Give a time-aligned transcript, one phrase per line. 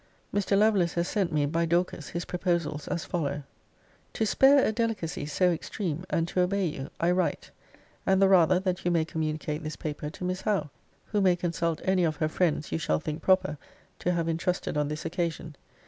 [0.33, 0.57] Mr.
[0.57, 3.43] Lovelace has sent me, by Dorcas, his proposals, as follow:
[4.13, 7.51] 'To spare a delicacy so extreme, and to obey you, I write:
[8.03, 10.71] and the rather that you may communicate this paper to Miss Howe,
[11.11, 13.59] who may consult any of her friends you shall think proper
[13.99, 15.55] to have intrusted on this occasion.